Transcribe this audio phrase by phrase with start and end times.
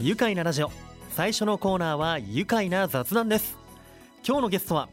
[0.00, 0.70] 愉快なラジオ。
[1.10, 3.58] 最初のコーナーは愉快な雑談です。
[4.26, 4.88] 今日のゲストは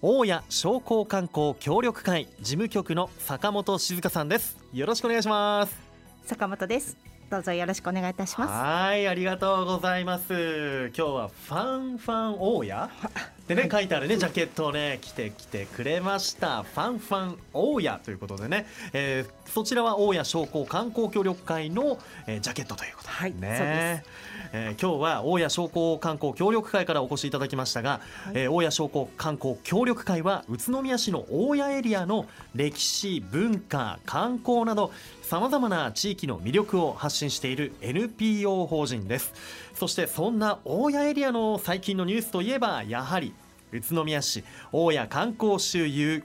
[0.00, 4.56] 大谷商工観光協力会事務局の坂本静香さんです。
[4.72, 5.74] よろしくお願いします。
[6.24, 6.96] 坂本です。
[7.30, 8.52] どうぞよろしくお願いいたします。
[8.52, 10.92] はいありがとうございます。
[10.96, 12.90] 今日はファンファン大谷？
[13.48, 16.64] でね、書いてあるねジャケットをね着てきてくれました。
[16.64, 24.04] ファンファン大谷ということでね、えー、そちらは大谷商工観光協力会の、えー、ジャケットということはい、ね、
[24.52, 34.90] えー、今日は大谷商工観光協力会からお越しいただきましたが、はい、えー、大谷商工観光協力会は宇都宮市の大谷エリアの歴史文化観光など
[35.22, 39.32] さまざまな地域の魅力を発信している NPO 法人です。
[39.74, 43.34] そしてそんな大谷エリアの最近のニュースといえばやはり
[43.72, 46.24] 宇都宮市大谷観光周遊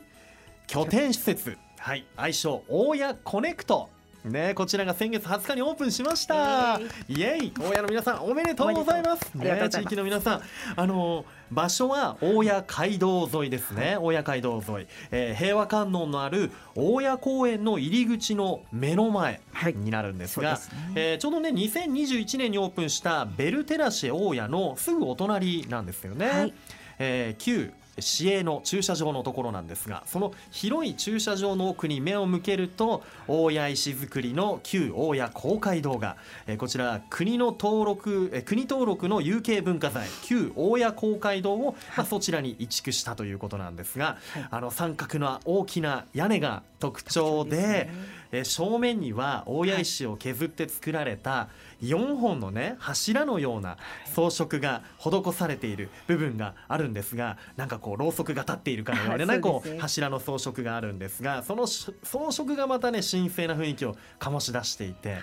[0.68, 1.58] 拠点施設。
[1.78, 2.06] はい。
[2.16, 3.90] 愛称大谷コネクト
[4.26, 6.80] ね、こちらが先月20日にオープンしました。
[7.10, 9.34] イエイ、大家の皆さんおめでとうございます。
[9.36, 10.42] ね、地域の皆さん、
[10.78, 13.98] あの場所は大谷街道沿いですね。
[14.00, 19.42] 大谷街道沿い、えー、平和観音のある大谷公園の入り口の目の前
[19.76, 26.28] になるんですが、はいすね、えー、ちょうどね2021年にオープンしたベルテラシェ大谷のすぐお隣なんですよね。
[26.30, 26.54] はい、
[27.00, 47.90] えー、旧市営の駐車場のところなんですがその広い駐車場の奥に目を向けると大谷石造りの旧大谷公会堂が、えこちら国の登録、え国登録の有形文化財旧大谷公会堂を、まあ、そちらに移築したということなんですが、はい、あの三角の大きな屋根が特徴で。
[48.34, 51.50] え正面には大谷石を削って作られた
[51.82, 53.78] 4本のね柱のような
[54.14, 61.94] 装飾が施されている部分があるんですがなんかこうろうそくが立っているかのようなこう柱の装飾があるんですがその装
[62.36, 65.18] 飾がまたね神聖な雰囲気を醸し出していて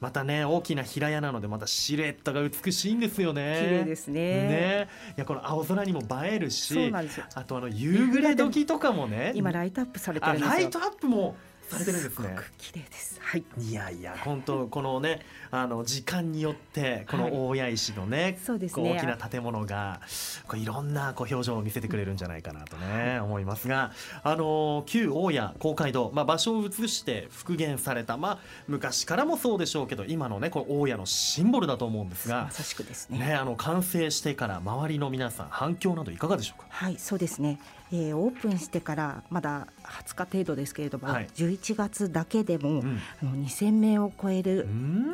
[0.00, 3.58] またね大きな平屋なのでまたシルエットが美しいんですよね。
[3.62, 4.22] 綺麗ですね。
[4.22, 6.92] ねいやこの青空にも映えるし
[7.34, 10.50] あとあの夕暮れ時とかもね今ライトアップされてるんですよ。
[10.50, 11.36] ライトアップも
[11.68, 12.36] されてるんですね。
[12.58, 13.20] 綺麗です。
[13.20, 13.44] はい。
[13.58, 15.20] いやいや本当このね
[15.50, 20.00] あの時間によってこの大谷石のね、はい、そうですね大きな建物が
[20.46, 23.92] こういろんなこう表情を見せてくれるんじゃないかなとね、思いますが、
[24.22, 28.38] あの旧大谷公会堂まあ場所を移して復元されたまあ
[28.68, 33.18] 昔からもそうでしょうけど今のねこの大谷のシンボルだと思うんですが、まさしくですね。
[33.18, 36.66] ねあの完成してから周りの皆さん反響などいかがでしょうか？
[36.70, 37.58] はいそうですね。
[37.96, 44.66] えー、オープンしてからまだ20日程度ですけれども、はい、11月だけでも、うん、あの2000名を超える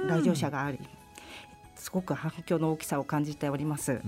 [0.08, 0.99] 来場者がありす
[1.88, 4.00] ごく反響の大きさを感じております。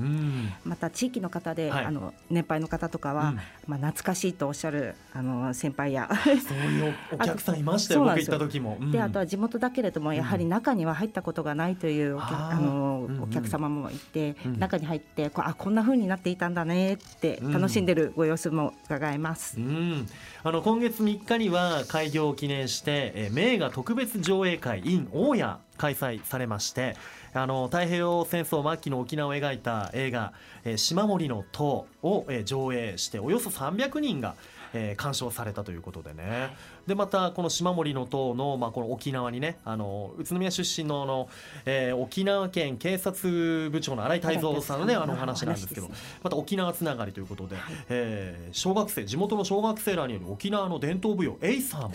[0.64, 6.08] また地域の方で、はい、あの年配の方とかは、うん、まあ懐かしいとおっしゃるあの先輩や。
[6.24, 8.04] そういう お客さんいましたよ。
[8.04, 8.78] 僕行った時も。
[8.90, 19.58] で、あとは地元だけれどもやはり中には入ったことがないというお客,、あのお客様もいて、うん、中に入ってこあこんな風になっていたんだねって楽しんでるご様子も伺えます。
[19.58, 20.06] うん、
[20.42, 25.42] あの今月3日には開業を記念して、え名画特別上映会 in 大谷
[25.76, 26.96] 開催されまして
[27.34, 30.32] あの太平洋戦争末期の沖縄を描いた映画
[30.64, 34.34] 「えー、島森の塔」を、えー、上映しておよそ300人が
[34.74, 36.56] えー、鑑賞されたということでね、
[36.86, 41.28] でまたこの島森の塔の、まあ、この沖縄にねあの宇都宮出身のの、
[41.66, 45.90] えー、沖縄県警察部長の新井泰造さんのねあの話なんですけど
[46.22, 51.90] また沖縄つながりということで、はい、えー、小学生地元の小学生らによる沖縄の伝統舞踊エイサーも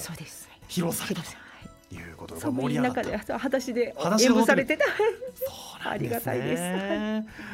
[0.69, 1.46] 披露されたと。
[1.91, 3.39] いうことが盛り上がった。
[3.39, 4.85] 裸足で演舞されてた。
[5.89, 6.63] ありがたいです。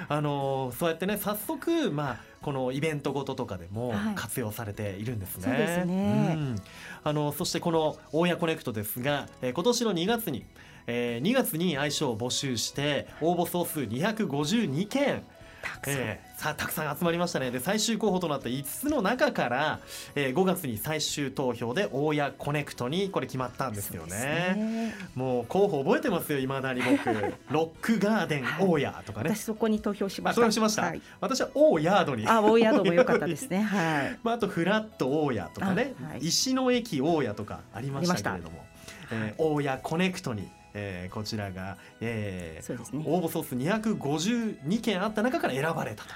[0.08, 5.50] あのそうやってね早速まあこのイベントごととかでも活用されているんですね。
[5.50, 6.34] はい、そうですね。
[6.36, 6.56] うん、
[7.04, 10.46] あのそしてこの大家コネクトですが、えー、今年の2月に、
[10.88, 15.24] えー、2月に愛称を募集して応募総数252件
[15.64, 17.50] たくさん、えー、さたくさん集まりましたね。
[17.50, 19.80] で最終候補となった5つの中から、
[20.14, 24.16] えー、5月に最終投票で大谷コネクトにこれ決まったんですよね、
[24.58, 27.10] ね、もう候補覚えてますよいまだに僕。
[27.50, 30.42] ロックガーデン大谷とかね、私そこに投票しました。
[30.42, 32.28] 投票しました、はい、私は大ヤードに。
[32.28, 33.62] あ大ヤードも良かったですね。
[33.62, 34.20] はい。
[34.22, 38.66] まああとフラット大谷とかね、はい、石の駅大谷とかありましたけれども、
[39.12, 46.10] えー、大谷コネクトにえー、こちらが、えーね、応募総数252件あった中から選ばれたと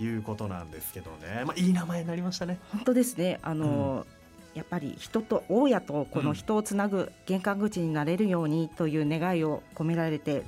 [0.00, 0.18] い。
[0.18, 2.58] うことなんですけどね、まあ、いい名前になりましたね。
[2.72, 3.38] 本当ですね。
[3.42, 4.24] あの、うん。
[4.54, 10.44] やっぱり人と大家とこの人をつなぐ玄関口になれるようにという願いを込められて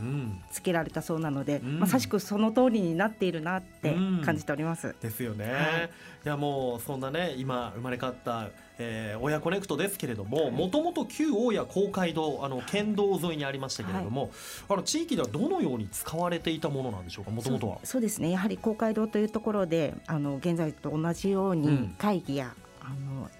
[0.52, 4.88] つけられたそうなので、うん、まさしくその通りになっているなって感じております。
[4.88, 5.46] うん、ですよね。
[5.46, 5.90] はい、
[6.24, 14.30] いやもうそんなね今生まれ変わったえー、親コネクトですけれどももともと旧大谷公会堂あの県道沿いにありましたけれども、はい、
[14.68, 17.78] あの地域ではどのように使われていたものなんでしょうかもともとは？
[17.84, 18.30] そうですね。
[18.30, 23.30] やはり公会堂というところであの現在と同じように会議や、うん、あの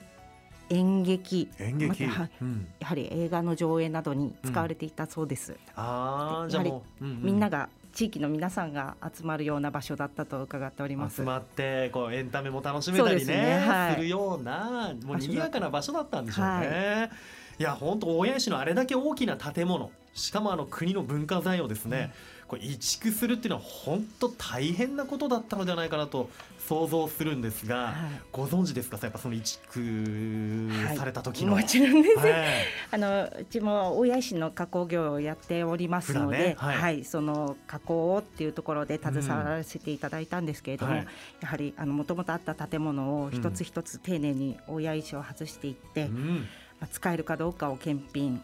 [0.68, 5.52] 演劇演劇、まうん、やはり映画の上映などに使われていたそうです。
[5.52, 11.16] うん、あやはり、うんうん、みんなが地域の皆さんが集まるような場所だったと伺っております。
[11.16, 16.50] 集まってこうエンタメも楽しめたりね、ねはい、するようなもう賑やかな場所だったんでしょうね。
[16.50, 17.10] はい。
[17.58, 26.30] いや本当大谷市のあれだけ大きな建物しかもあの国の文化財をですね、うん、これ移築するっていうのは本当大変なことだったのではないかなと
[26.68, 27.94] 想像するんですが、はい、
[28.32, 28.98] ご存知ですか？
[29.02, 32.44] やっぱその移築された時の、はい、もちろんです、はい、
[32.92, 41.06] あのうちも大谷市の加工業をやっておりますので、ね、はい、その加工っていうところで携わらせていただいたんですけれども、うん、や
[41.42, 46.48] はりもともとあった建物を一つ一つ丁寧に大谷石を外していって、うん、
[46.80, 48.42] まあ、使えるかどうかを検品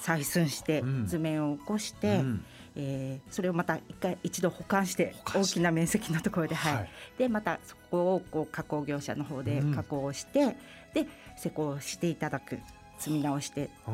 [0.00, 2.44] 採寸して図面を起こして、うん
[2.76, 10.54] えー、それをまた一回一度保管して大きな面積のところで、はい、はい、でまたそこをこう加工業者の方で加工して、うん、
[10.94, 12.58] で施工していただく
[12.98, 13.70] 積み直して。
[13.86, 13.90] あ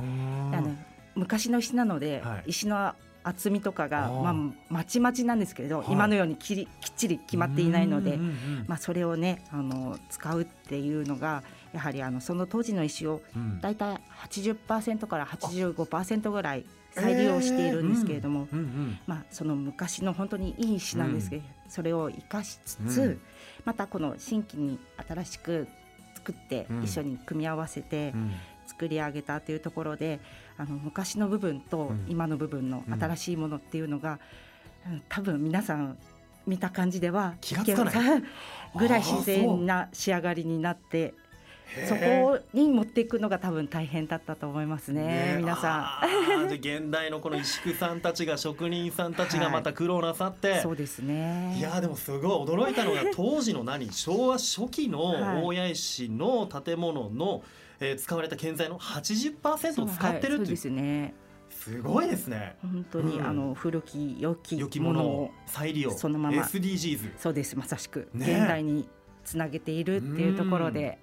[0.60, 0.76] の
[1.14, 2.94] 昔の石なので、はい、石の
[3.24, 4.34] 厚みとかがまあ
[4.68, 8.18] まちまちなんですけれど、はい、今のようにきりきっちり決まっていないので、
[8.66, 11.42] まあ、それをねあの使うっていうのが
[11.72, 13.20] やはりあのその当時の石を
[13.60, 18.48] 大体80%から85%ぐらい再利用しているんですけれども、
[19.06, 23.20] まあ、その昔の本当にいい石なんですけど、うん、それを生かしつつ、うん、
[23.64, 25.68] またこの新規に新しく
[26.14, 28.12] 作って一緒に組み合わせて
[28.66, 30.20] 作り上げたというところで、
[30.56, 34.18] あの昔の部分と今の部分の新しいものっていうのが、
[34.86, 35.96] うん、多分皆さん
[36.46, 38.22] 見た感じでは気がつかない。
[38.76, 41.14] ぐらい自然な仕上がりになって
[41.86, 46.00] そこに持っていくのが多分大変だったと思いますね、ね皆さ
[46.48, 46.52] ん。
[46.52, 51.56] 現代のこの石工さんたちが職人さんたちがまた苦労なさって、はい、そうですね。
[51.58, 57.42] いやでもすごい驚いたのが当時の何昭和初期の大谷石の建物の、
[57.80, 60.38] えー、使われた建材の80%を使ってるっていう。
[60.38, 61.14] はい、ですね。
[61.50, 62.56] すごいですね。
[62.62, 66.42] 本当に、うん、あの古き良きものを再利用そのまま。
[66.42, 68.88] SDGs そうですまさしく、ね、現代に
[69.24, 70.98] つなげているっていうところで、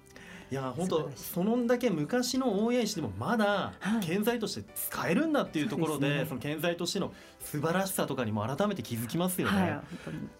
[0.50, 9.60] いや本当そのだけ昔の大谷石でもまだ建材として使えるんだっていうところではいそでね、その建材としての素晴らしさとかにも改めて気づきますよね。
[9.60, 9.80] はい、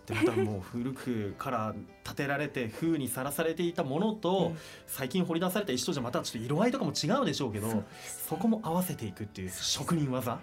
[0.06, 1.75] でまたもう古くから
[2.05, 7.82] 建てられて風にさらされていたものと、うん、最近掘り出された石とじゃまたちょっと色合いとかも違うでしょうけど
[8.29, 10.38] そこも合わせていくっていう職人技。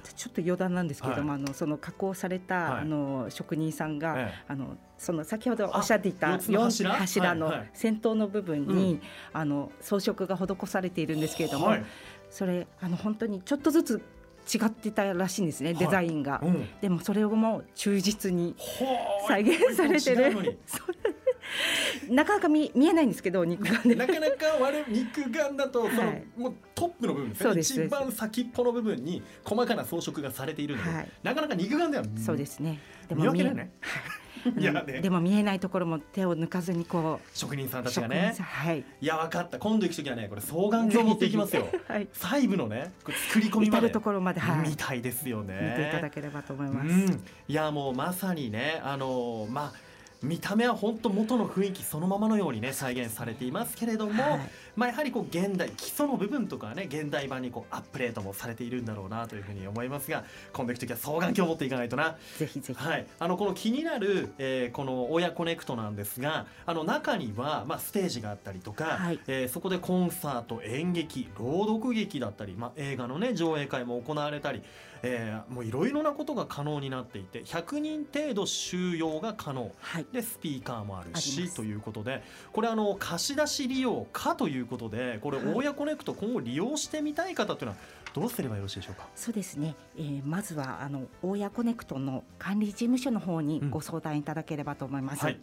[0.00, 7.34] ちょっと余談なんですけれども、はい、あのその加工された、はい、あの職人さんが、はい、あのその先ほどおっしゃっていた4柱？
[7.34, 9.00] の先頭の部分に、
[9.32, 11.74] あの装飾が施されているんですけれども、
[12.30, 14.02] それあの本当にちょっとずつ
[14.54, 18.56] 違ってたらしいんですね、デザインが、うん、でもそれをもう忠実に
[19.26, 20.58] 再現されてる。
[22.10, 23.94] なかなか見見えないんですけど肉眼で。
[23.94, 27.60] なかなか我肉眼だとその、はい、もうトップの部分ですね。
[27.60, 32.80] 一番先っぽの部分に細かな装飾がされているので、はい、なかなか肉眼ではそうですね。
[33.08, 33.70] でも見分けられない。
[34.56, 34.64] い。
[34.64, 39.58] やね、でも見えないところも手を抜かずにこう職人さんたちがね、はい、いや分かった。
[39.58, 42.92] 今度行く時はねこれ双眼鏡持っていきますよ、 はい、細部のね
[43.28, 45.74] 作り込みまでところまで、はい、見たいですよね。
[45.76, 49.87] 見ていただければと思います、うん、いやもうまさにねあのまあ
[50.22, 54.40] 見た目は本当元の雰囲気そのままのようにね再現されていますけれども、はい、
[54.78, 62.16] まあやはりこう現代基礎の部分とかね現代版にこうアップデートもされているんだろうなというふうに思いますが今度行く時は双眼鏡を持っていかないとな。
[62.38, 74.62] ぜひぜひ、はい、あのこの気になる、えー、この親コネクトなんですがあの中には、まあ、ステージがあったりとか、はい、えー、そこでコンサート演劇朗読劇だったり、まあ、映画のね上映会も行われたり
[75.02, 87.76] えー、もういろいろなことが可能になっていて100人程度収容が可能、はい、でスピーカーもあるしということでこれあの貸し出し利用かということでこれ大谷コネクト今後利用してみたい方というのは
[88.14, 89.08] どうすればよろしいでしょうか？
[89.16, 95.20] そうですね、えー、まずはあの大谷コネクトの管理事務所の方にご相談いただければと思います。
[95.20, 95.40] うんはい、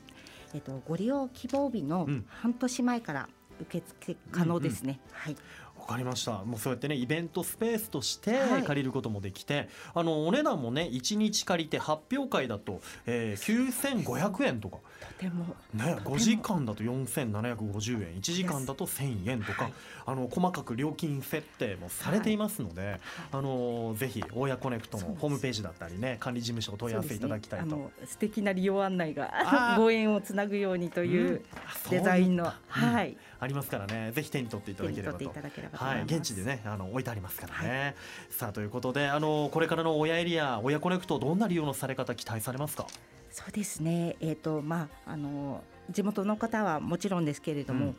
[0.53, 3.29] えっ、とご利用希望日の半年前から
[3.62, 5.00] 受付可能ですね。
[5.03, 5.36] うんうん、はい。
[5.79, 6.44] わかりました。
[6.44, 14.77] もうそうやってねイベントスペースとして借りることもできて、はい、あのお値段もね1日借りて発表会だと、えー、9500円とか。
[15.00, 19.74] とてもね5時間だと4750円1時間だと1000円とか、はい、
[20.08, 23.00] あの細かく料金設定もされていますので、はい、
[23.34, 31.44] あのぜひ大谷コネクトのホームページだったりね管理事務所を問い合わせいただきたいと、ね、素敵な利用案内がご縁をつなぐようにという
[31.89, 34.12] デザインの、はい、あありますからね。
[34.12, 35.32] ぜひ手に取っていただければと
[35.74, 37.96] はい現地でねあの置いてありますからね、はい、
[38.30, 42.88] さあということであのこれからの大谷エリア大谷コネクトどんな利用のされ方期待されますか？
[43.32, 44.16] そうですね。
[44.20, 47.96] えっ、ー、とまああの地元の方はもちろんですけれども、うん。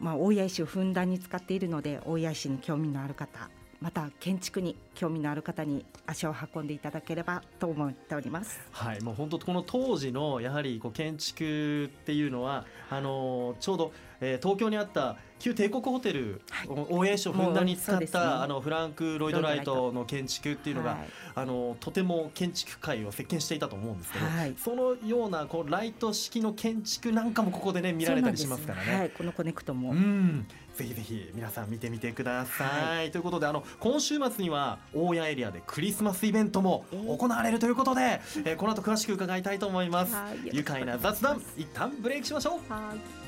[0.00, 8.60] まあ、大谷石をふんだんに使っているので大谷石に興味のある方また建築に興味のある方に足を運んでいただければと思っております。
[8.72, 28.98] はい、もう本当この当時のやはりこう建築っていうのはあのちょうど、えー、東京にあった旧帝国ホテル、はい、大江市をふんだんに使った、ね、あのフランク・ロイドライトの建築っていうのが、はい、あのとても建築界を席巻していたと思うんですけど、はい、そのようなこうライト式の建築なんかもここでね見られたりしますからね。
[28.98, 30.46] はい、このコネクトも、うん。
[30.78, 40.14] ぜひぜひ皆さん見てみてください、ということであの今週末には大谷エリアでクリスマスイベントも行われるということで、えー、この後詳しく伺いたいと思います。
[40.52, 43.27] 愉快な雑談一旦ブレイクしましょう。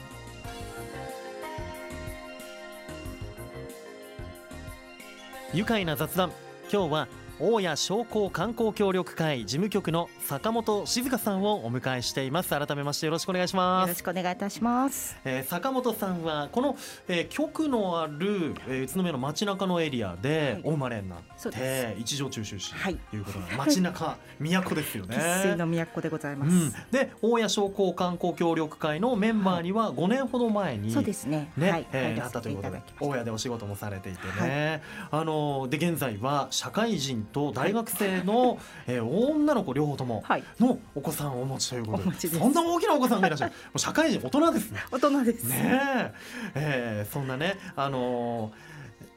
[5.52, 6.30] 愉快な雑談。
[6.73, 7.09] 今日は
[7.43, 12.51] 大谷商工観光協力会事務局の坂本静香さんをお迎えしています。
[12.51, 13.89] 改めましてよろしくお願いします。
[13.89, 16.77] よろしくお願いいたします、えー、坂本さんはこの、
[17.09, 21.19] えー、局のある、えー、宇都宮の街中のエリアでお生まれになっ
[21.51, 25.17] て、はい、一条中出身ということで、はい、街中 都ですよね。
[25.17, 31.51] 生粋の都でございます、うん、で大谷商工観光協力会のメンバーには5年ほど前に、はい、そうですね。
[31.57, 40.25] ね、はい、えー、なったということで大谷でお仕事もされていてね、あので現在は社会人と大学生の、えー、女の子両方とも
[40.59, 43.53] のお子さんをお持ちということで、そんな大きなお子さんがいらっしゃる。
[43.53, 44.81] もう社会人大人ですね。
[44.91, 45.45] 大人です。
[45.45, 46.13] ね
[46.55, 47.07] え。
[47.09, 48.53] ー、そんなねあの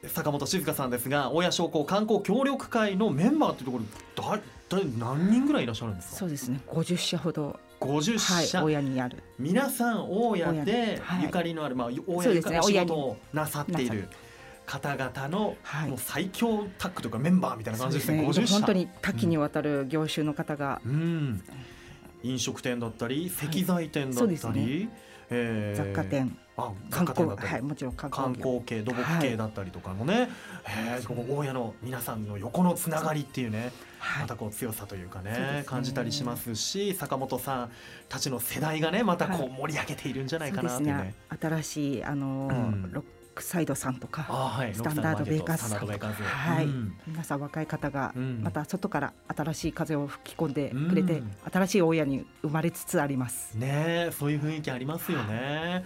[0.04, 6.16] ー、坂本静香さんですが親商工観光協力会のメンバーというところだだ何人ぐらいいらっしゃるんですか？
[6.16, 6.60] そうですね。
[6.68, 7.58] 50社ほど。
[7.80, 9.22] 50社、はい、親にある。
[9.38, 14.08] 皆さん大家でゆかりのある、まあ、大家ゆかりの仕事をなさっている。
[14.66, 18.32] 方々の、はい、もう最強タッグというかメンバーみたいな感じですね。
[18.32, 18.46] すね。
[18.46, 21.42] 本当に多岐にわたる業種の方が、うん、
[22.22, 24.88] 飲食店だったり石材店だったり、はいね。
[25.30, 26.36] えー、雑貨店。
[26.56, 30.28] あ観光はいもちろん観光観光系土木系だったりとかもね、はい、
[30.98, 37.72] えー、ここ大家の皆さんの横のつながりっていうね、はい、またこう強さというかね、ね、感じたりしますし坂本さん
[38.08, 41.02] たちの世代がねまたこう盛り上げているんじゃないかなっていうね。
[41.02, 41.14] ね。
[41.40, 53.56] 新しいあのー、うんクサイドさんとか、はい、スタンダードベーカーズさんとか、はい、うん、皆さん若い方がまた外から新しい風を吹き込んでくれて、うん、新しい大家に生まれつつあります。
[53.56, 55.84] ね、そういう雰囲気ありますよね。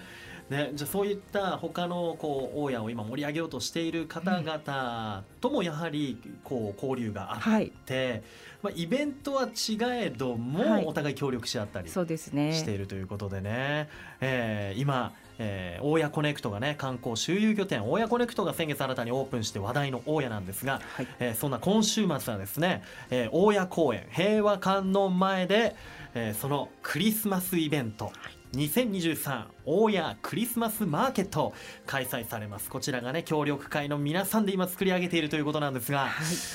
[0.50, 7.42] ね、じゃあそういった他のこう大谷を今盛り上げようとしている方々ともやはりこう交流があっ
[7.84, 8.22] て、はい、
[8.62, 9.76] まあ、イベントは違
[10.06, 13.88] えどもお互い協力し合ったりしているということでね、ね
[14.20, 25.76] えー、今えー、大谷コネクトがね観光周遊拠点大谷コネクトが先月新たにオープンして話題の大谷なんですが、はい、えー、そんな今週末はですね、えー、大谷公園平和観音前で、
[26.14, 31.52] えー、そのクリスマスイベント、はい2023大谷クリスマスマーケット
[31.86, 32.70] 開催されます。
[32.70, 36.10] こちらがね協力会の皆さんで今作り上げているということなんですが、はい、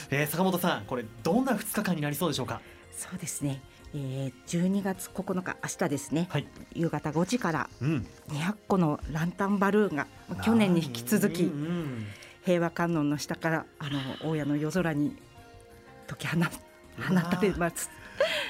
[0.10, 2.62] えー、坂本さんこれどんな2日間になりそうでしょうか？
[2.92, 3.62] そうですね。
[3.96, 11.52] えー、12月9日明日ですね、はい、夕方5時から200個のランタンバルーンが、うん、去年に引き続き、
[12.44, 14.00] 平和観音の下からあの
[14.32, 15.16] 大家の夜空に
[16.08, 16.50] 解き放放
[17.36, 17.92] たれます。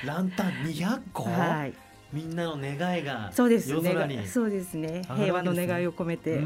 [0.06, 1.74] ランタン200個、はい、
[2.14, 4.26] みんなの願いがそうですね。
[4.28, 5.02] そうですね。
[5.16, 6.40] 平和の願いを込めて。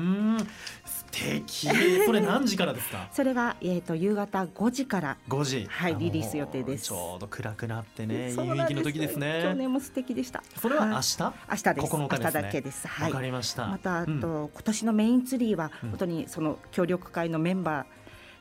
[0.86, 1.68] 素敵。
[2.06, 3.10] それ何時からですか？
[3.12, 5.18] それが、えーと、夕方5時から。
[5.28, 5.68] 5時。
[5.70, 6.86] はいリリース予定です。
[6.86, 9.42] ちょうど暗くなってねいい雰囲気の時ですね。
[9.44, 10.42] 去年も素敵でした。
[10.62, 11.94] それは明日、明日です。
[11.94, 12.88] 9日明日だけです。
[12.88, 13.12] はい。
[13.12, 13.68] わかりました。
[13.68, 17.86] またあと、今年のメインツリーは本当にその協力会のメンバー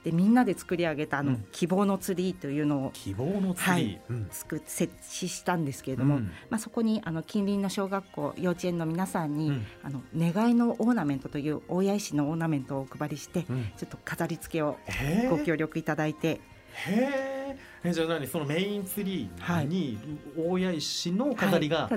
[0.06, 9.50] でみんなで作り上げたあの、うん、希望のツリーというのを希望のツリー、はいうん、作設置したんですけれども、うん、まあ、そこにあの近隣の小学校幼稚園の皆さんに、
[9.82, 14.76] あの願いのオーナメントという大谷石のオーナメントをお配りして、ちょっと飾り付けを
[15.28, 16.40] ご協力いただいて。
[16.86, 19.98] へーえじゃあ何そのメインツリーに
[20.36, 21.88] 大谷石の飾りが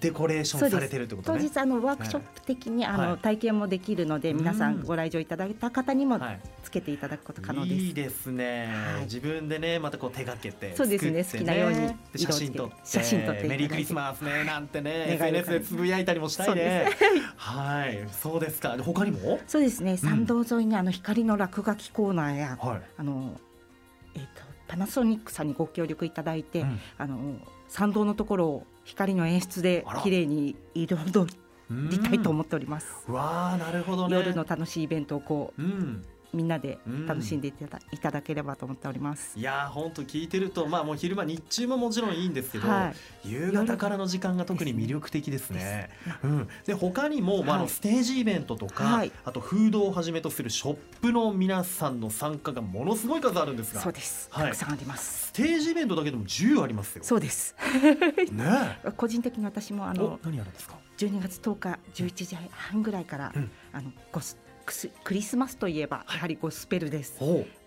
[0.00, 6.20] デコレーションされてるってことね、当日あのワークショップ的にあの体験もできるので、皆さんご来場いただいた方にも
[6.62, 8.68] つけていただくこと可能です、いいですね、
[9.04, 11.24] 自分でねまたこう手がけてそうですね。
[11.24, 16.88] 好きなように写真撮って写真撮ってメリークリスマスね なんてね SNS でつぶやいたりもしたいね。
[17.36, 18.06] はい。
[18.10, 18.76] そうですか。
[18.80, 19.40] 他にも？
[19.46, 19.96] そうですね。
[19.96, 22.58] 参道沿いにあの光の落書きコーナーや、
[22.96, 23.43] あのえっ、と
[24.66, 27.36] パナソニックさんにご協力いただいて、うん、あの
[27.68, 31.26] 参道のところを光の演出で綺麗に彩っ
[31.90, 33.10] り たいと思っております。
[33.10, 39.38] わあなるほど、ね、夜の楽しいイベントをこう、うん、みんなで楽しんでいただ,、いただければと思っております。
[39.38, 42.92] いや本当聞いてるとまあもう昼間日中ももちろんいいんですけど、は
[43.24, 45.90] い、夕方からの時間が特に魅力的ですね。
[46.22, 54.28] うん、で他にも、まあ、ステージイベントとか、はい、あとフードをはじめとするショップの皆さんの参加がものすごい数あるんですがそうです。
[54.30, 57.04] たくさんあります、ステージイベントだけでも10ありますよ。
[57.04, 57.54] そうです。
[58.32, 64.20] ね個人的に私もあの何やるんですか？12月10日11時半ぐらいから、うん、あのご
[65.04, 67.18] クリスマスといえばやはりゴスペルです。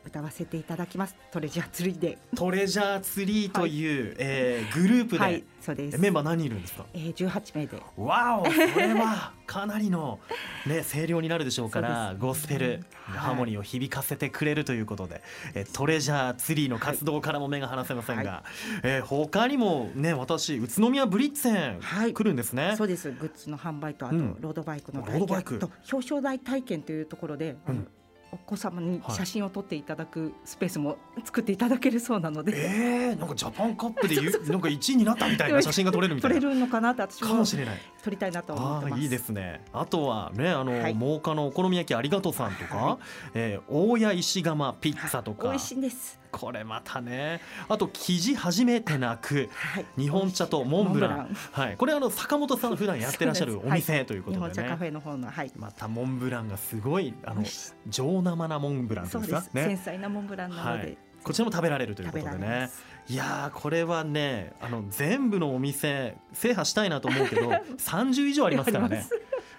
[0.07, 1.15] 歌わせていただきます。
[1.31, 2.17] トレジャーツリーで。
[2.35, 5.99] トレジャーツリーという、はい、えー、グループで、はい、そうです。
[5.99, 7.77] メンバー何人いるんですか、えー、18名で。
[7.97, 10.19] わお それはかなりの
[10.65, 15.21] ね声量になるでしょうからゴスペル、ハーモニーを響かせてくれるということで、
[15.53, 18.43] えー、トレジャーツリーの活動からも目が離せませんが、は
[18.75, 22.75] い、えー、他にもね私宇都宮ブリッツェン、はい、来るんですね。
[22.77, 23.11] そうです。
[23.11, 25.59] グッズの販売とあと、ロードバイクの体験。
[25.59, 27.87] と表彰台体験というところで、うん
[28.31, 34.15] お子様に写真を撮っていただくスペースも作っていただけるそうなので、えー、なんかジャパンカップで
[34.51, 36.36] なんか1位になったみたいな写真が撮れるみたいな。
[36.39, 37.77] 撮れるのかなって私もかもしれない。
[38.03, 39.01] 撮りたいなと思ってます。
[39.01, 39.62] いいですね。
[39.72, 42.98] あとはねあの、はい、真岡のお好み焼きありがとうさんとか、はい、
[43.34, 47.41] えー、大谷石窯ピッツァとか、美味しいんですこれまたね。
[47.67, 51.36] あと生地初めてなく、はい、日本茶とモンブラン。
[51.51, 51.77] はい。
[51.77, 57.43] これあの坂本さん普段やってらっしゃるお店ということでね、日本茶カフェの方の、はい、またモンブランがすごいあの
[57.88, 59.63] 上生なモンブランですかね。
[59.63, 62.69] 繊細なモンブランなので、はい、こちらも食べられるということでね。
[63.10, 69.05] いやこれはねあの全部のお店制覇したいなと思うけど 30以上ありますからね。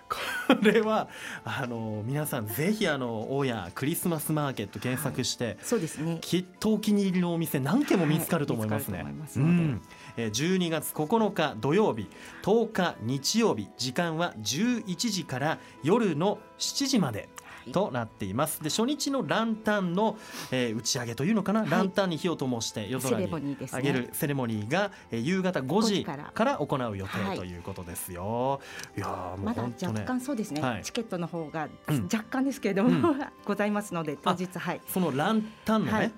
[0.08, 0.16] こ
[0.62, 1.08] れは
[1.44, 6.18] あの皆さんぜひあの大家クリスマスマーケット検索して、はい、そうですね。
[6.20, 9.02] きっとお気に入りのお店何軒も見つかると思いますね。
[9.02, 9.82] はい、うん、
[10.16, 12.08] 12月9日土曜日
[12.42, 17.28] 10日日曜日時間は11時から夜の7時まで
[17.72, 18.62] となっています。
[18.62, 20.16] で初日のランタンの、
[20.50, 28.60] えー、打ち上げというのかな、はい、ランタンに火を灯して夜空に上げるセレモニーが、えー、夕方5時から行う予定ということですよ。
[28.96, 31.68] い、やもう、まだ若干そうですね、はい、チケットの方が
[32.12, 34.80] 若干ですけれども、うん、 ございますので当日はい。
[34.86, 36.12] そのランタンのね、はい、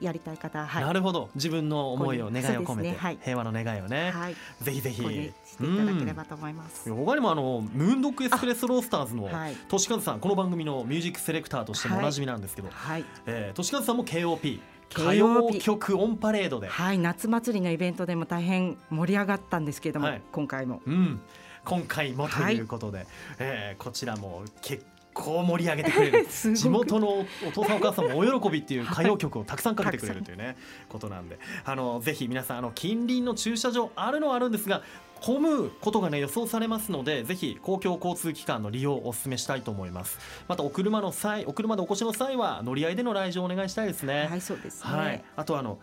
[0.00, 1.30] やりたい方、はい、なるほど。
[1.34, 2.96] 自分の思いを願いを込めて、ね。
[2.98, 5.02] はい、平和の願いをね、はい、ぜひぜひ。
[5.02, 9.28] していただければと思います、うん、他にもあのムーンドックエスプレッソロースターズの
[9.68, 13.04] としかずさんこの番組のミュージックセレクターとしてもおなじみなんですけど、はい。
[13.26, 16.68] えー、としかずさんも KOP 歌謡曲オンパレードで。
[16.68, 16.98] はい。
[16.98, 21.20] 夏祭りのイベントでも大変盛り上がったんですけれども、はい、今回も、うん、
[21.64, 23.06] 今回もということで、はい、
[23.40, 24.84] えー、こちらも結
[25.18, 26.26] 構盛り上げてくれる。
[26.54, 27.08] 地元の
[27.46, 30.56] お父さんお母さんも大喜びっていう歌謡曲をたくさんかけてくれるというね
[30.88, 31.38] ことなんで。
[31.64, 34.82] あのぜひ皆さんあの近隣の駐車場あるのはあるんですが
[35.20, 40.18] 混むことがね予想されますのでぜひ公共交通機関の利用をお勧めしたいと思います。
[40.46, 44.28] またお車の際お車でお越しの際は乗り合いでの来場お願いしたいですね。
[44.30, 45.78] はいそうです、ね、はい、あとあの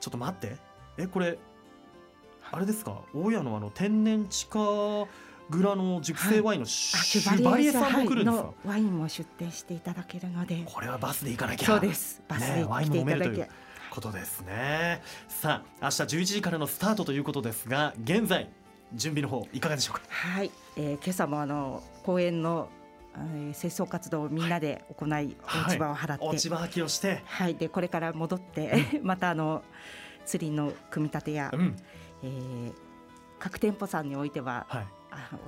[0.00, 0.56] ちょっと待って。
[0.98, 1.38] えこれ
[2.50, 3.02] あれですか？
[3.14, 5.06] 大家のあの天然地下
[5.50, 13.48] 蔵の熟成ワインのシュバリエさんも来るんですか、ワインも出店していただけるのでこれはバスで行かなきゃそうですバスで来ていただけ、ね、
[13.90, 15.02] ことですね。
[15.28, 18.48] さあ明日11時からのスタートということですが現在
[18.94, 20.02] 準備の方いかがでしょうか？
[20.08, 22.70] はい、えー、今朝もあの公園の
[23.12, 27.22] えー、清掃活動をみんなで行い、はい、落ち葉を払って、落ち葉掃きをして。
[27.26, 27.56] はい。
[27.56, 29.64] でこれから戻って またあの
[30.24, 31.76] 釣りの組み立てや、うん、
[32.22, 32.72] えー、
[33.38, 34.86] 各店舗さんにおいては、はい、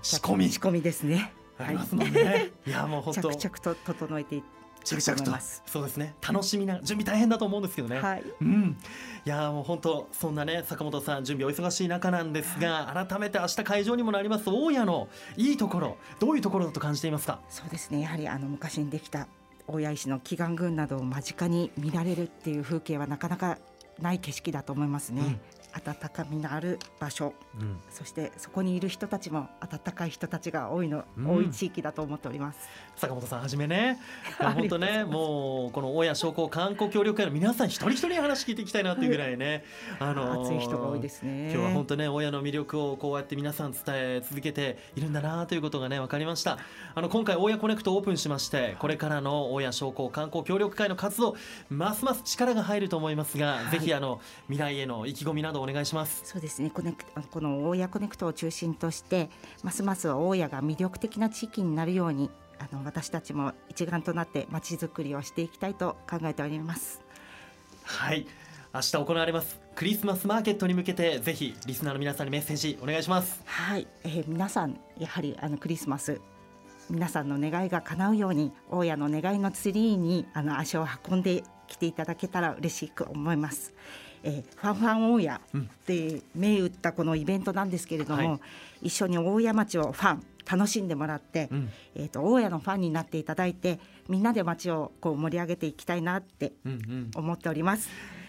[0.02, 0.48] 仕込み。
[0.48, 1.32] 仕込みですね。
[1.58, 2.50] ありますもんね。
[2.66, 3.34] いやもう本当。
[3.34, 4.42] 着々と整えて
[4.84, 5.32] 着々と。
[5.66, 6.14] そうですね。
[6.26, 8.76] 楽しみな準備大変だと思うんですけどね、はい、うん。
[9.24, 17.38] いやもう本当そんなね坂本さん準備お忙しい中なんですが、はい、改めて明日会場にもなります大家のいいところどういうところだと感じていますか？
[17.48, 18.00] そうですね。
[18.00, 19.28] やはりあの昔にできた
[19.68, 23.58] 大谷石の祈願群などを間近に見られるっていう風景はなかなか
[24.00, 25.22] ない景色だと思いますね。
[25.22, 25.40] うん
[25.72, 32.68] 温かみのある場所、うん、そしてそこにいる人たちも温かい人たちが多いの、うん、多い地域だと思っております。
[32.96, 33.98] 坂本さんはじめね。
[34.38, 39.64] 本当ねもうこの大谷商工観光協力会の皆さん一人一人話聞いていきたいなっていうぐらいね、
[39.98, 41.50] あのー、熱い人が多いですね。
[41.52, 46.58] 今日は本当ね親の魅力をこうやって皆さん伝え続けているんだなということがね分かりました。
[46.94, 51.36] あの今回大谷コネクトオープンしましてこれからの大谷商工観光協力会の活動
[51.70, 56.22] ますます力が入ると思いますが、はい、ぜひあの未来への意気込みなどお願いします。
[56.24, 56.70] そうですね。
[56.70, 59.30] コネクこの大谷コネクトを中心として
[59.62, 67.00] ますます大谷が魅力的な地域になるようにあの私たちも一丸となってまちづくりをしていきたいと考えております。
[67.84, 68.26] はい。
[68.74, 73.42] 明日行われますクリスマスマーケットに向けてぜひリスナーの皆さんにメッセージお願いします。
[73.44, 76.22] はい、えー、皆さんやはりあのクリスマス
[76.88, 83.74] 皆さんの願いが叶うように大家の願いのツリーにあの足を運んで来ていただけたら嬉しく思います。
[84.24, 88.36] えー、ファンファン大家って銘打ったこのイベントなんですけれども、は
[88.82, 96.52] い、一緒に大家町をファン楽しんでもらって、うん、えーと、大家のファンになっていただいてみんなで町をこう盛り上げていきたいなって
[97.14, 97.88] 思っております。
[97.88, 98.22] うんうん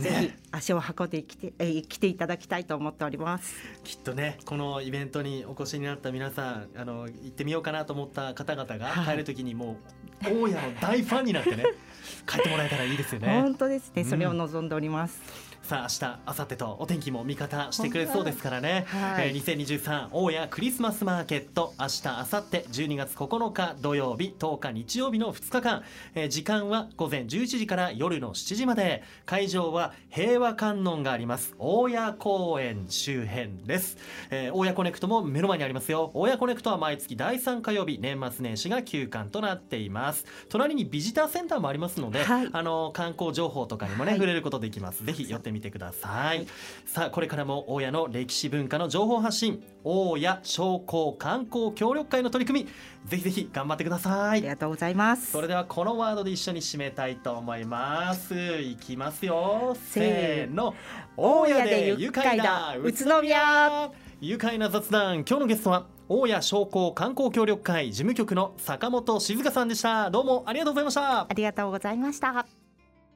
[0.00, 3.54] ぜひ足を運んできて、えー、来ていただきたいと思っております。
[3.84, 11.64] きっとねこのイベントにお越しになった皆さんあの行ってみようかなと思った方々が帰る時にもう、大家の大ファンになってね
[12.26, 13.28] 帰ってもらえたらいいですよね。
[13.40, 14.04] 本当ですね。
[14.04, 19.28] それを望んでおります、うんさあ明日明後日とお天気も味方してくれそうですからね、はい。
[19.28, 21.74] えー、2023大谷クリスマスマーケット。
[21.78, 25.82] 明日明後日12月9日土曜日10日日曜日の2日間、
[26.14, 29.02] えー、時間は午前11時から夜の7時まで。
[29.26, 31.54] 会場は平和観音があります。
[31.58, 33.96] 大谷公園周辺です、
[34.30, 36.10] えー、大谷コネクトも目の前にありますよ。
[36.14, 40.24] 大谷コネクトは毎月第3火曜日年末年始が休館となっています。
[40.48, 45.04] 隣にビジターセンターもありますので、はい、あの観光情報とかにもね、はい、触れることできます。
[45.04, 46.46] ぜひ寄ってみみてください。
[46.86, 52.68] さあこれからも大谷の歴史文化の情報発信大谷商工観光協力会の取り組み
[53.04, 54.38] ぜひぜひ頑張ってください。
[54.38, 55.32] ありがとうございます。
[55.32, 58.34] それではこのワードで一緒に締めたいと思います。
[58.34, 59.76] いきますよ。
[59.78, 60.74] せーの。
[61.16, 63.90] 大家で愉快な宇都宮。
[64.20, 65.24] 愉快な雑談。
[65.26, 70.10] 今日のゲストは大谷商工観光協力会事務局の坂本静香さんでした。
[70.10, 71.20] どうもありがとうございました。
[71.22, 72.46] ありがとうございました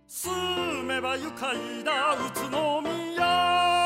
[0.06, 3.83] 住めば愉快な宇都宮。